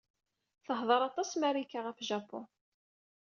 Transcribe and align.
Tehḍeṛ 0.65 1.01
aṭas 1.09 1.31
Marika 1.39 1.79
ɣef 1.81 1.97
Japun? 2.09 2.45